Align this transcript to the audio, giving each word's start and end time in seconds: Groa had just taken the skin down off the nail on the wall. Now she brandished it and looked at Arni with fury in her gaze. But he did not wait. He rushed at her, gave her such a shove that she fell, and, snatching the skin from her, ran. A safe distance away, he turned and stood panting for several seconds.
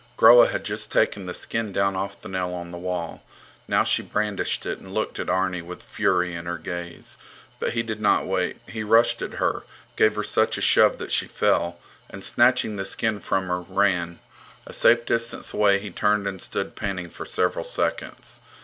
Groa 0.17 0.47
had 0.47 0.63
just 0.63 0.91
taken 0.91 1.27
the 1.27 1.33
skin 1.35 1.71
down 1.71 1.95
off 1.95 2.19
the 2.19 2.27
nail 2.27 2.55
on 2.55 2.71
the 2.71 2.77
wall. 2.79 3.23
Now 3.67 3.83
she 3.83 4.01
brandished 4.01 4.65
it 4.65 4.79
and 4.79 4.95
looked 4.95 5.19
at 5.19 5.29
Arni 5.29 5.61
with 5.61 5.83
fury 5.83 6.33
in 6.33 6.47
her 6.47 6.57
gaze. 6.57 7.19
But 7.59 7.73
he 7.73 7.83
did 7.83 8.01
not 8.01 8.25
wait. 8.25 8.59
He 8.65 8.81
rushed 8.83 9.21
at 9.21 9.33
her, 9.33 9.63
gave 9.95 10.15
her 10.15 10.23
such 10.23 10.57
a 10.57 10.59
shove 10.61 10.97
that 10.97 11.11
she 11.11 11.27
fell, 11.27 11.77
and, 12.09 12.23
snatching 12.23 12.77
the 12.77 12.85
skin 12.85 13.19
from 13.19 13.45
her, 13.45 13.61
ran. 13.61 14.17
A 14.65 14.73
safe 14.73 15.05
distance 15.05 15.53
away, 15.53 15.77
he 15.77 15.91
turned 15.91 16.25
and 16.27 16.41
stood 16.41 16.75
panting 16.75 17.11
for 17.11 17.27
several 17.27 17.63
seconds. 17.63 18.41